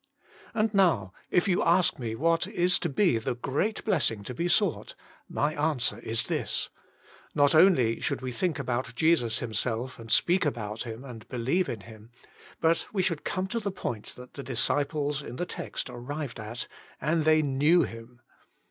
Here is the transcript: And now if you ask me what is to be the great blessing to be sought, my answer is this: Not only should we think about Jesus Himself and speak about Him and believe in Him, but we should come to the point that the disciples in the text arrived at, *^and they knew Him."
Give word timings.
And 0.55 0.73
now 0.73 1.13
if 1.29 1.47
you 1.47 1.61
ask 1.61 1.99
me 1.99 2.15
what 2.15 2.47
is 2.47 2.79
to 2.79 2.89
be 2.89 3.19
the 3.19 3.35
great 3.35 3.85
blessing 3.85 4.23
to 4.23 4.33
be 4.33 4.47
sought, 4.47 4.95
my 5.29 5.53
answer 5.53 5.99
is 5.99 6.25
this: 6.25 6.71
Not 7.35 7.53
only 7.53 7.99
should 7.99 8.19
we 8.19 8.31
think 8.31 8.57
about 8.57 8.95
Jesus 8.95 9.37
Himself 9.37 9.99
and 9.99 10.11
speak 10.11 10.43
about 10.43 10.85
Him 10.85 11.03
and 11.03 11.29
believe 11.29 11.69
in 11.69 11.81
Him, 11.81 12.09
but 12.59 12.87
we 12.91 13.03
should 13.03 13.23
come 13.23 13.45
to 13.49 13.59
the 13.59 13.69
point 13.69 14.15
that 14.15 14.33
the 14.33 14.41
disciples 14.41 15.21
in 15.21 15.35
the 15.35 15.45
text 15.45 15.87
arrived 15.87 16.39
at, 16.39 16.67
*^and 16.99 17.23
they 17.23 17.43
knew 17.43 17.83
Him." 17.83 18.21